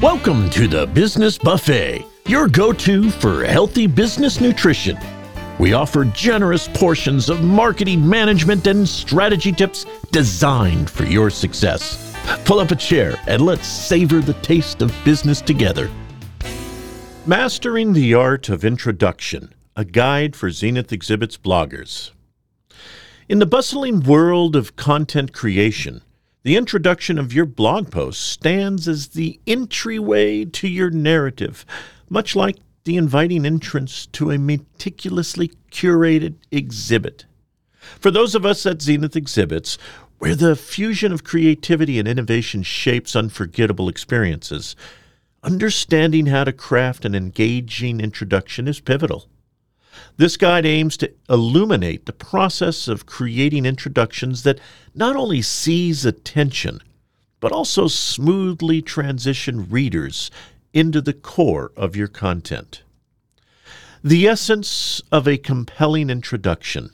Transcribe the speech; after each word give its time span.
Welcome 0.00 0.48
to 0.50 0.68
the 0.68 0.86
Business 0.86 1.36
Buffet, 1.38 2.06
your 2.24 2.46
go 2.46 2.72
to 2.72 3.10
for 3.10 3.44
healthy 3.44 3.88
business 3.88 4.40
nutrition. 4.40 4.96
We 5.58 5.72
offer 5.72 6.04
generous 6.04 6.68
portions 6.68 7.28
of 7.28 7.42
marketing 7.42 8.08
management 8.08 8.68
and 8.68 8.88
strategy 8.88 9.50
tips 9.50 9.86
designed 10.12 10.88
for 10.88 11.04
your 11.04 11.30
success. 11.30 12.14
Pull 12.44 12.60
up 12.60 12.70
a 12.70 12.76
chair 12.76 13.20
and 13.26 13.42
let's 13.42 13.66
savor 13.66 14.20
the 14.20 14.34
taste 14.34 14.82
of 14.82 14.94
business 15.04 15.40
together. 15.40 15.90
Mastering 17.26 17.92
the 17.92 18.14
Art 18.14 18.48
of 18.48 18.64
Introduction, 18.64 19.52
a 19.74 19.84
guide 19.84 20.36
for 20.36 20.52
Zenith 20.52 20.92
Exhibits 20.92 21.36
bloggers. 21.36 22.12
In 23.28 23.40
the 23.40 23.46
bustling 23.46 24.04
world 24.04 24.54
of 24.54 24.76
content 24.76 25.32
creation, 25.32 26.02
the 26.48 26.56
introduction 26.56 27.18
of 27.18 27.34
your 27.34 27.44
blog 27.44 27.90
post 27.90 28.22
stands 28.22 28.88
as 28.88 29.08
the 29.08 29.38
entryway 29.46 30.46
to 30.46 30.66
your 30.66 30.88
narrative, 30.88 31.66
much 32.08 32.34
like 32.34 32.56
the 32.84 32.96
inviting 32.96 33.44
entrance 33.44 34.06
to 34.06 34.30
a 34.30 34.38
meticulously 34.38 35.52
curated 35.70 36.36
exhibit. 36.50 37.26
For 38.00 38.10
those 38.10 38.34
of 38.34 38.46
us 38.46 38.64
at 38.64 38.80
Zenith 38.80 39.14
Exhibits, 39.14 39.76
where 40.20 40.34
the 40.34 40.56
fusion 40.56 41.12
of 41.12 41.22
creativity 41.22 41.98
and 41.98 42.08
innovation 42.08 42.62
shapes 42.62 43.14
unforgettable 43.14 43.90
experiences, 43.90 44.74
understanding 45.42 46.24
how 46.24 46.44
to 46.44 46.52
craft 46.54 47.04
an 47.04 47.14
engaging 47.14 48.00
introduction 48.00 48.66
is 48.66 48.80
pivotal. 48.80 49.28
This 50.16 50.36
guide 50.36 50.66
aims 50.66 50.96
to 50.98 51.12
illuminate 51.28 52.06
the 52.06 52.12
process 52.12 52.88
of 52.88 53.06
creating 53.06 53.64
introductions 53.64 54.42
that 54.42 54.60
not 54.94 55.16
only 55.16 55.42
seize 55.42 56.04
attention, 56.04 56.80
but 57.40 57.52
also 57.52 57.86
smoothly 57.86 58.82
transition 58.82 59.68
readers 59.68 60.30
into 60.72 61.00
the 61.00 61.12
core 61.12 61.72
of 61.76 61.96
your 61.96 62.08
content. 62.08 62.82
The 64.02 64.26
essence 64.26 65.02
of 65.10 65.26
a 65.26 65.38
compelling 65.38 66.10
introduction. 66.10 66.90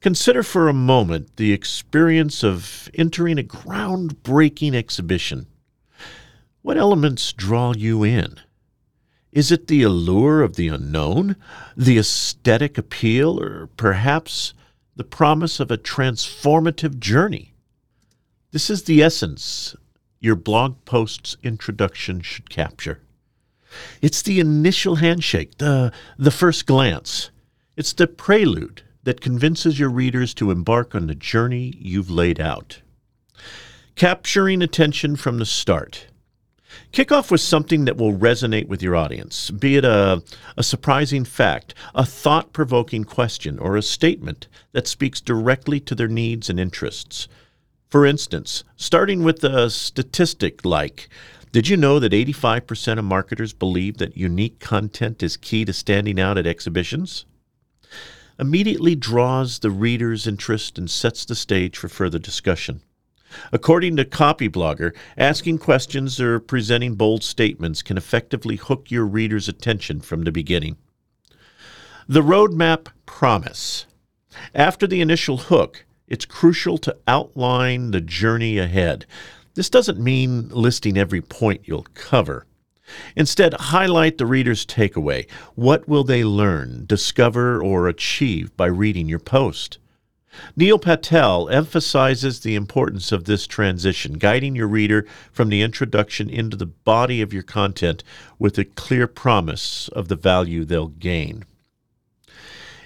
Consider 0.00 0.42
for 0.42 0.68
a 0.68 0.74
moment 0.74 1.36
the 1.36 1.52
experience 1.52 2.42
of 2.42 2.90
entering 2.94 3.38
a 3.38 3.42
groundbreaking 3.42 4.74
exhibition. 4.74 5.46
What 6.62 6.76
elements 6.76 7.32
draw 7.32 7.72
you 7.72 8.02
in? 8.02 8.40
Is 9.32 9.50
it 9.50 9.66
the 9.66 9.82
allure 9.82 10.42
of 10.42 10.56
the 10.56 10.68
unknown, 10.68 11.36
the 11.74 11.98
aesthetic 11.98 12.76
appeal, 12.76 13.40
or 13.40 13.68
perhaps 13.78 14.52
the 14.94 15.04
promise 15.04 15.58
of 15.58 15.70
a 15.70 15.78
transformative 15.78 16.98
journey? 16.98 17.54
This 18.50 18.68
is 18.68 18.82
the 18.82 19.02
essence 19.02 19.74
your 20.20 20.36
blog 20.36 20.84
post's 20.84 21.36
introduction 21.42 22.20
should 22.20 22.50
capture. 22.50 23.00
It's 24.02 24.20
the 24.20 24.38
initial 24.38 24.96
handshake, 24.96 25.56
the, 25.56 25.92
the 26.18 26.30
first 26.30 26.66
glance. 26.66 27.30
It's 27.74 27.94
the 27.94 28.06
prelude 28.06 28.82
that 29.04 29.22
convinces 29.22 29.78
your 29.78 29.88
readers 29.88 30.34
to 30.34 30.50
embark 30.50 30.94
on 30.94 31.06
the 31.06 31.14
journey 31.14 31.72
you've 31.78 32.10
laid 32.10 32.38
out. 32.38 32.82
Capturing 33.96 34.60
attention 34.60 35.16
from 35.16 35.38
the 35.38 35.46
start. 35.46 36.06
Kick 36.92 37.10
off 37.10 37.30
with 37.30 37.40
something 37.40 37.84
that 37.84 37.96
will 37.96 38.12
resonate 38.12 38.68
with 38.68 38.82
your 38.82 38.96
audience, 38.96 39.50
be 39.50 39.76
it 39.76 39.84
a, 39.84 40.22
a 40.56 40.62
surprising 40.62 41.24
fact, 41.24 41.74
a 41.94 42.04
thought 42.04 42.52
provoking 42.52 43.04
question, 43.04 43.58
or 43.58 43.76
a 43.76 43.82
statement 43.82 44.48
that 44.72 44.86
speaks 44.86 45.20
directly 45.20 45.80
to 45.80 45.94
their 45.94 46.08
needs 46.08 46.50
and 46.50 46.60
interests. 46.60 47.28
For 47.88 48.06
instance, 48.06 48.64
starting 48.76 49.22
with 49.22 49.44
a 49.44 49.68
statistic 49.70 50.64
like, 50.64 51.08
did 51.52 51.68
you 51.68 51.76
know 51.76 51.98
that 51.98 52.12
85% 52.12 52.98
of 52.98 53.04
marketers 53.04 53.52
believe 53.52 53.98
that 53.98 54.16
unique 54.16 54.58
content 54.58 55.22
is 55.22 55.36
key 55.36 55.66
to 55.66 55.72
standing 55.74 56.18
out 56.18 56.38
at 56.38 56.46
exhibitions? 56.46 57.26
Immediately 58.38 58.96
draws 58.96 59.58
the 59.58 59.70
reader's 59.70 60.26
interest 60.26 60.78
and 60.78 60.90
sets 60.90 61.26
the 61.26 61.34
stage 61.34 61.76
for 61.76 61.88
further 61.88 62.18
discussion. 62.18 62.80
According 63.52 63.96
to 63.96 64.04
Copyblogger, 64.04 64.94
asking 65.16 65.58
questions 65.58 66.20
or 66.20 66.40
presenting 66.40 66.94
bold 66.94 67.22
statements 67.22 67.82
can 67.82 67.96
effectively 67.96 68.56
hook 68.56 68.90
your 68.90 69.06
reader's 69.06 69.48
attention 69.48 70.00
from 70.00 70.24
the 70.24 70.32
beginning. 70.32 70.76
The 72.08 72.22
roadmap 72.22 72.88
promise. 73.06 73.86
After 74.54 74.86
the 74.86 75.00
initial 75.00 75.36
hook, 75.36 75.84
it's 76.08 76.24
crucial 76.24 76.78
to 76.78 76.96
outline 77.06 77.90
the 77.90 78.00
journey 78.00 78.58
ahead. 78.58 79.06
This 79.54 79.70
doesn't 79.70 80.00
mean 80.00 80.48
listing 80.48 80.96
every 80.96 81.20
point 81.20 81.62
you'll 81.64 81.86
cover. 81.94 82.46
Instead, 83.16 83.54
highlight 83.54 84.18
the 84.18 84.26
reader's 84.26 84.66
takeaway. 84.66 85.28
What 85.54 85.88
will 85.88 86.04
they 86.04 86.24
learn, 86.24 86.84
discover, 86.86 87.62
or 87.62 87.88
achieve 87.88 88.54
by 88.56 88.66
reading 88.66 89.08
your 89.08 89.18
post? 89.18 89.78
Neil 90.56 90.78
Patel 90.78 91.48
emphasizes 91.48 92.40
the 92.40 92.54
importance 92.54 93.12
of 93.12 93.24
this 93.24 93.46
transition, 93.46 94.14
guiding 94.14 94.56
your 94.56 94.68
reader 94.68 95.06
from 95.30 95.48
the 95.48 95.62
introduction 95.62 96.30
into 96.30 96.56
the 96.56 96.66
body 96.66 97.20
of 97.20 97.32
your 97.32 97.42
content 97.42 98.02
with 98.38 98.58
a 98.58 98.64
clear 98.64 99.06
promise 99.06 99.88
of 99.88 100.08
the 100.08 100.16
value 100.16 100.64
they'll 100.64 100.88
gain. 100.88 101.44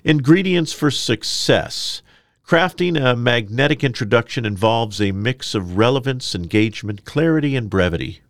Ingredients 0.04 0.72
for 0.72 0.90
success. 0.90 2.02
Crafting 2.46 2.96
a 2.96 3.16
magnetic 3.16 3.82
introduction 3.82 4.44
involves 4.44 5.00
a 5.00 5.10
mix 5.10 5.54
of 5.54 5.76
relevance, 5.76 6.34
engagement, 6.34 7.04
clarity, 7.04 7.56
and 7.56 7.68
brevity. 7.68 8.20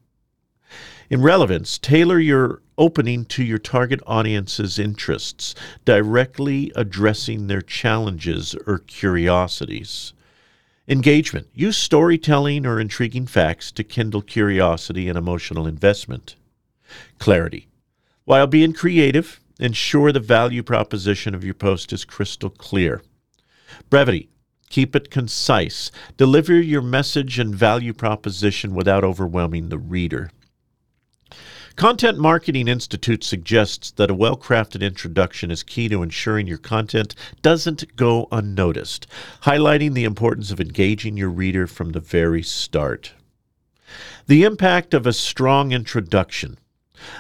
In 1.11 1.21
relevance, 1.21 1.79
tailor 1.79 2.19
your 2.19 2.63
opening 2.79 3.25
to 3.25 3.43
your 3.43 3.59
target 3.59 4.01
audience's 4.07 4.79
interests, 4.79 5.55
directly 5.85 6.73
addressing 6.77 7.47
their 7.47 7.63
challenges 7.63 8.55
or 8.67 8.79
curiosities. 8.79 10.13
Engagement. 10.89 11.49
Use 11.53 11.77
storytelling 11.77 12.65
or 12.65 12.79
intriguing 12.79 13.27
facts 13.27 13.73
to 13.73 13.83
kindle 13.83 14.23
curiosity 14.23 15.09
and 15.09 15.19
emotional 15.19 15.67
investment. 15.67 16.37
Clarity. 17.19 17.69
While 18.25 18.47
being 18.47 18.73
creative, 18.73 19.41
ensure 19.59 20.13
the 20.13 20.21
value 20.21 20.63
proposition 20.63 21.35
of 21.35 21.45
your 21.45 21.55
post 21.55 21.93
is 21.93 22.05
crystal 22.05 22.51
clear. 22.51 23.03
Brevity. 23.91 24.29
Keep 24.69 24.97
it 24.97 25.11
concise. 25.11 25.93
Deliver 26.17 26.55
your 26.61 26.83
message 26.83 27.39
and 27.39 27.55
value 27.55 27.93
proposition 27.93 28.75
without 28.75 29.05
overwhelming 29.05 29.69
the 29.69 29.79
reader. 29.79 30.31
Content 31.77 32.17
Marketing 32.17 32.69
Institute 32.69 33.23
suggests 33.23 33.91
that 33.91 34.11
a 34.11 34.15
well 34.15 34.39
crafted 34.39 34.81
introduction 34.81 35.51
is 35.51 35.63
key 35.63 35.91
to 35.91 36.03
ensuring 36.03 36.47
your 36.47 36.57
content 36.57 37.15
doesn't 37.43 37.95
go 37.97 38.29
unnoticed, 38.33 39.07
highlighting 39.43 39.93
the 39.93 40.05
importance 40.05 40.51
of 40.51 40.59
engaging 40.59 41.19
your 41.19 41.29
reader 41.29 41.67
from 41.67 41.91
the 41.91 42.01
very 42.01 42.43
start. 42.43 43.13
The 44.27 44.43
impact 44.45 44.95
of 44.95 45.07
a 45.07 45.13
strong 45.13 45.73
introduction. 45.73 46.57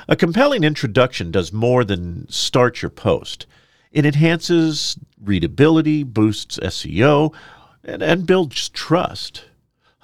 A 0.08 0.16
compelling 0.16 0.64
introduction 0.64 1.30
does 1.30 1.52
more 1.52 1.84
than 1.84 2.26
start 2.30 2.80
your 2.80 2.90
post. 2.90 3.44
It 3.92 4.06
enhances 4.06 4.96
readability, 5.22 6.02
boosts 6.02 6.58
SEO, 6.60 7.34
and, 7.84 8.02
and 8.02 8.26
builds 8.26 8.70
trust. 8.70 9.44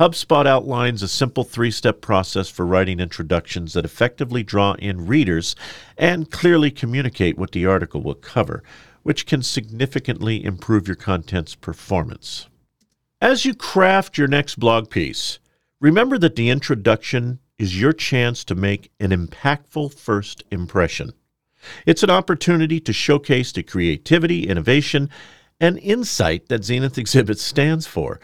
HubSpot 0.00 0.46
outlines 0.46 1.02
a 1.02 1.08
simple 1.08 1.44
three 1.44 1.70
step 1.70 2.00
process 2.00 2.48
for 2.48 2.64
writing 2.64 2.98
introductions 2.98 3.74
that 3.74 3.84
effectively 3.84 4.42
draw 4.42 4.72
in 4.78 5.06
readers 5.06 5.54
and 5.98 6.30
clearly 6.30 6.70
communicate 6.70 7.36
what 7.36 7.52
the 7.52 7.66
article 7.66 8.02
will 8.02 8.14
cover, 8.14 8.62
which 9.02 9.26
can 9.26 9.42
significantly 9.42 10.42
improve 10.42 10.88
your 10.88 10.96
content's 10.96 11.54
performance. 11.54 12.48
As 13.20 13.44
you 13.44 13.54
craft 13.54 14.16
your 14.16 14.28
next 14.28 14.58
blog 14.58 14.88
piece, 14.88 15.38
remember 15.78 16.16
that 16.18 16.36
the 16.36 16.48
introduction 16.48 17.38
is 17.58 17.78
your 17.78 17.92
chance 17.92 18.44
to 18.44 18.54
make 18.54 18.90
an 18.98 19.10
impactful 19.10 19.92
first 19.92 20.42
impression. 20.50 21.12
It's 21.84 22.02
an 22.02 22.10
opportunity 22.10 22.80
to 22.80 22.94
showcase 22.94 23.52
the 23.52 23.62
creativity, 23.62 24.48
innovation, 24.48 25.10
and 25.60 25.78
insight 25.78 26.48
that 26.48 26.64
Zenith 26.64 26.96
Exhibits 26.96 27.42
stands 27.42 27.86
for. 27.86 28.18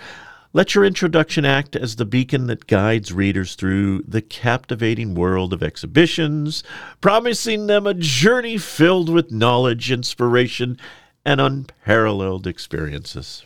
Let 0.54 0.74
your 0.74 0.86
introduction 0.86 1.44
act 1.44 1.76
as 1.76 1.96
the 1.96 2.06
beacon 2.06 2.46
that 2.46 2.66
guides 2.66 3.12
readers 3.12 3.54
through 3.54 4.02
the 4.08 4.22
captivating 4.22 5.14
world 5.14 5.52
of 5.52 5.62
exhibitions, 5.62 6.64
promising 7.02 7.66
them 7.66 7.86
a 7.86 7.92
journey 7.92 8.56
filled 8.56 9.10
with 9.10 9.30
knowledge, 9.30 9.90
inspiration, 9.90 10.78
and 11.22 11.38
unparalleled 11.38 12.46
experiences. 12.46 13.44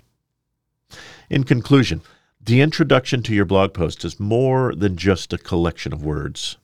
In 1.28 1.43
conclusion, 1.43 2.02
the 2.40 2.60
introduction 2.60 3.25
to 3.25 3.34
your 3.34 3.46
blog 3.46 3.75
post 3.75 4.04
is 4.04 4.20
more 4.20 4.72
than 4.72 4.96
just 4.96 5.32
a 5.32 5.38
collection 5.38 5.93
of 5.93 6.04
words. 6.04 6.56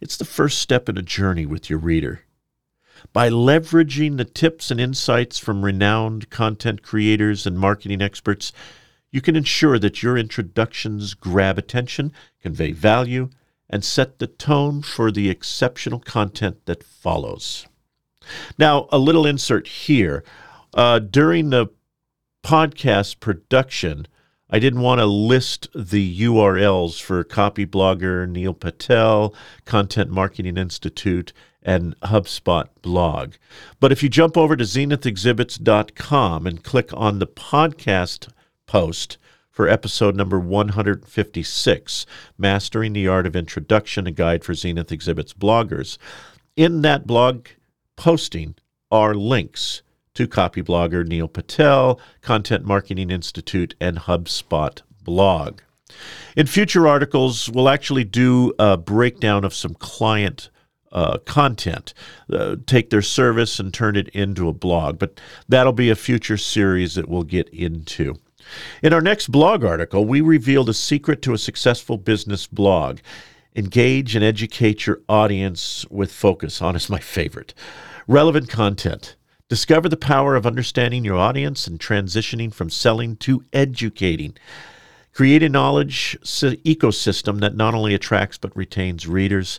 It's 0.00 0.16
the 0.16 0.24
first 0.24 0.58
step 0.58 0.88
in 0.88 0.96
a 0.96 1.02
journey 1.02 1.44
with 1.44 1.68
your 1.68 1.80
reader. 1.80 2.20
By 3.12 3.30
leveraging 3.30 4.16
the 4.16 4.24
tips 4.24 4.70
and 4.70 4.80
insights 4.80 5.40
from 5.40 5.64
renowned 5.64 6.30
content 6.30 6.82
creators 6.82 7.46
and 7.48 7.58
marketing 7.58 8.00
experts, 8.00 8.52
you 9.16 9.22
can 9.22 9.34
ensure 9.34 9.78
that 9.78 10.02
your 10.02 10.18
introductions 10.18 11.14
grab 11.14 11.56
attention, 11.56 12.12
convey 12.42 12.70
value, 12.70 13.30
and 13.70 13.82
set 13.82 14.18
the 14.18 14.26
tone 14.26 14.82
for 14.82 15.10
the 15.10 15.30
exceptional 15.30 15.98
content 15.98 16.58
that 16.66 16.84
follows. 16.84 17.66
Now, 18.58 18.88
a 18.92 18.98
little 18.98 19.24
insert 19.24 19.68
here. 19.68 20.22
Uh, 20.74 20.98
during 20.98 21.48
the 21.48 21.68
podcast 22.44 23.18
production, 23.18 24.06
I 24.50 24.58
didn't 24.58 24.82
want 24.82 24.98
to 24.98 25.06
list 25.06 25.68
the 25.74 26.20
URLs 26.20 27.00
for 27.00 27.24
Copyblogger, 27.24 28.28
Neil 28.28 28.52
Patel, 28.52 29.34
Content 29.64 30.10
Marketing 30.10 30.58
Institute, 30.58 31.32
and 31.62 31.98
HubSpot 32.00 32.68
blog. 32.82 33.36
But 33.80 33.92
if 33.92 34.02
you 34.02 34.10
jump 34.10 34.36
over 34.36 34.56
to 34.56 34.64
zenithexhibits.com 34.64 36.46
and 36.46 36.62
click 36.62 36.90
on 36.92 37.18
the 37.18 37.26
podcast 37.26 38.28
post 38.66 39.18
for 39.50 39.68
episode 39.68 40.14
number 40.14 40.38
156, 40.38 42.06
Mastering 42.36 42.92
the 42.92 43.08
Art 43.08 43.26
of 43.26 43.34
Introduction, 43.34 44.06
a 44.06 44.10
guide 44.10 44.44
for 44.44 44.52
Zenith 44.52 44.92
Exhibits 44.92 45.32
bloggers, 45.32 45.96
in 46.56 46.82
that 46.82 47.06
blog 47.06 47.46
posting 47.96 48.54
are 48.90 49.14
links 49.14 49.82
to 50.14 50.26
Copyblogger 50.26 51.06
Neil 51.06 51.28
Patel, 51.28 52.00
Content 52.20 52.64
Marketing 52.64 53.10
Institute, 53.10 53.74
and 53.80 53.98
HubSpot 53.98 54.82
blog. 55.02 55.60
In 56.36 56.46
future 56.46 56.86
articles, 56.86 57.48
we'll 57.48 57.68
actually 57.68 58.04
do 58.04 58.52
a 58.58 58.76
breakdown 58.76 59.44
of 59.44 59.54
some 59.54 59.74
client 59.74 60.50
uh, 60.92 61.18
content, 61.18 61.94
uh, 62.32 62.56
take 62.66 62.90
their 62.90 63.02
service 63.02 63.58
and 63.58 63.72
turn 63.72 63.96
it 63.96 64.08
into 64.08 64.48
a 64.48 64.52
blog. 64.52 64.98
But 64.98 65.20
that'll 65.48 65.72
be 65.72 65.90
a 65.90 65.96
future 65.96 66.36
series 66.36 66.94
that 66.94 67.08
we'll 67.08 67.22
get 67.22 67.48
into. 67.50 68.16
In 68.82 68.92
our 68.92 69.00
next 69.00 69.30
blog 69.30 69.64
article, 69.64 70.04
we 70.04 70.20
revealed 70.20 70.68
a 70.68 70.74
secret 70.74 71.22
to 71.22 71.32
a 71.32 71.38
successful 71.38 71.96
business 71.96 72.46
blog. 72.46 72.98
Engage 73.54 74.14
and 74.14 74.24
educate 74.24 74.86
your 74.86 75.00
audience 75.08 75.86
with 75.90 76.12
focus 76.12 76.60
on 76.60 76.76
is 76.76 76.90
my 76.90 76.98
favorite. 76.98 77.54
Relevant 78.06 78.48
content. 78.48 79.16
Discover 79.48 79.88
the 79.88 79.96
power 79.96 80.34
of 80.34 80.46
understanding 80.46 81.04
your 81.04 81.16
audience 81.16 81.66
and 81.66 81.78
transitioning 81.78 82.52
from 82.52 82.68
selling 82.68 83.16
to 83.18 83.44
educating. 83.52 84.36
Create 85.12 85.42
a 85.42 85.48
knowledge 85.48 86.18
ecosystem 86.22 87.40
that 87.40 87.56
not 87.56 87.72
only 87.72 87.94
attracts 87.94 88.36
but 88.36 88.54
retains 88.56 89.06
readers. 89.06 89.58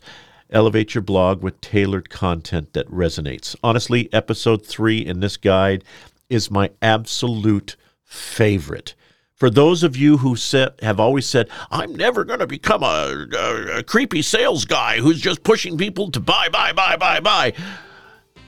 Elevate 0.49 0.93
your 0.93 1.01
blog 1.01 1.41
with 1.41 1.59
tailored 1.61 2.09
content 2.09 2.73
that 2.73 2.87
resonates. 2.91 3.55
Honestly, 3.63 4.07
episode 4.13 4.65
three 4.65 4.99
in 4.99 5.19
this 5.19 5.37
guide 5.37 5.83
is 6.29 6.51
my 6.51 6.69
absolute 6.81 7.75
favorite. 8.07 8.95
For 9.35 9.51
those 9.51 9.83
of 9.83 9.95
you 9.95 10.17
who 10.17 10.35
said, 10.35 10.73
have 10.81 10.99
always 10.99 11.27
said, 11.27 11.49
I'm 11.69 11.93
never 11.93 12.23
going 12.23 12.39
to 12.39 12.47
become 12.47 12.81
a, 12.81 13.27
a, 13.31 13.77
a 13.79 13.83
creepy 13.83 14.23
sales 14.23 14.65
guy 14.65 14.97
who's 14.97 15.21
just 15.21 15.43
pushing 15.43 15.77
people 15.77 16.09
to 16.11 16.19
buy, 16.19 16.49
buy, 16.49 16.73
buy, 16.73 16.95
buy, 16.95 17.19
buy. 17.19 17.53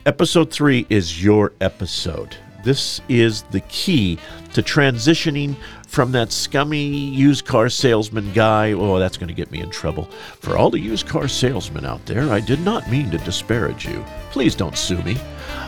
Episode 0.08 0.50
three 0.52 0.88
is 0.90 1.24
your 1.24 1.54
episode. 1.62 2.36
This 2.64 3.02
is 3.08 3.44
the 3.52 3.60
key 3.62 4.18
to 4.54 4.64
transitioning 4.64 5.56
from 5.88 6.12
that 6.14 6.32
scummy 6.32 6.88
used 6.88 7.46
car 7.46 7.70
salesman 7.70 8.32
guy. 8.34 8.72
Oh, 8.72 8.98
that's 8.98 9.18
going 9.18 9.28
to 9.28 9.34
get 9.34 9.52
me 9.52 9.60
in 9.62 9.70
trouble. 9.70 10.06
For 10.40 10.58
all 10.58 10.72
the 10.72 10.80
used 10.80 11.08
car 11.08 11.28
salesmen 11.28 11.86
out 11.86 12.04
there, 12.08 12.32
I 12.32 12.40
did 12.40 12.62
not 12.62 12.90
mean 12.90 13.12
to 13.12 13.18
disparage 13.20 13.86
you. 13.86 14.04
Please 14.32 14.56
don't 14.56 14.78
sue 14.78 15.02
me. 15.04 15.18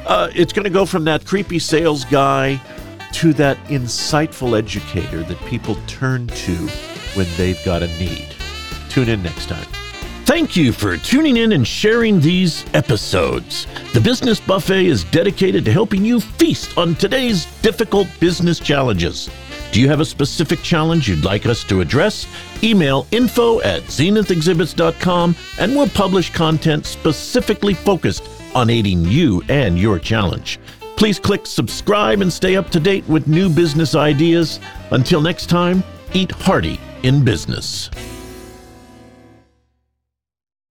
Uh, 0.07 0.31
it's 0.33 0.53
going 0.53 0.63
to 0.63 0.71
go 0.71 0.85
from 0.85 1.03
that 1.05 1.25
creepy 1.25 1.59
sales 1.59 2.05
guy 2.05 2.59
to 3.13 3.34
that 3.34 3.58
insightful 3.66 4.58
educator 4.58 5.24
that 5.24 5.40
people 5.46 5.75
turn 5.88 6.28
to 6.28 6.56
when 7.16 7.28
they've 7.38 7.63
got 7.66 7.84
a 7.84 7.88
need. 8.00 8.34
Tune 8.90 9.10
in 9.10 9.24
next 9.24 9.48
time. 9.48 9.68
Thank 10.25 10.56
you 10.56 10.72
for 10.72 10.96
tuning 10.98 11.38
in 11.38 11.52
and 11.52 11.68
sharing 11.68 12.22
these 12.22 12.63
episodes. 12.74 13.68
The 13.94 14.00
Business 14.00 14.40
Buffet 14.40 14.86
is 14.86 15.04
dedicated 15.06 15.66
to 15.66 15.72
helping 15.74 16.06
you 16.06 16.19
feast 16.22 16.78
on 16.78 16.96
today's 16.96 17.46
difficult 17.62 18.08
business 18.19 18.60
challenges. 18.60 19.30
Do 19.72 19.81
you 19.81 19.90
have 19.90 20.00
a 20.00 20.06
specific 20.06 20.62
challenge 20.62 21.10
you'd 21.10 21.25
like 21.25 21.46
us 21.46 21.63
to 21.66 21.81
address? 21.81 22.28
Email 22.63 23.08
info 23.12 23.62
at 23.62 23.84
zenithexhibits.com 23.84 25.36
and 25.60 25.75
we'll 25.75 25.90
publish 25.90 26.31
content 26.31 26.86
specifically 26.86 27.74
focused 27.74 28.24
on 28.54 28.69
aiding 28.69 29.04
you 29.06 29.42
and 29.50 29.80
your 29.80 29.98
challenge. 29.98 30.60
Please 31.01 31.18
click 31.18 31.48
subscribe 31.48 32.21
and 32.21 32.31
stay 32.31 32.56
up 32.56 32.69
to 32.69 32.80
date 32.80 33.03
with 33.09 33.27
new 33.27 33.50
business 33.50 33.95
ideas. 33.95 34.59
Until 34.92 35.19
next 35.19 35.50
time, 35.50 35.83
eat 36.13 36.30
hearty 36.30 36.80
in 37.01 37.25
business. 37.25 37.89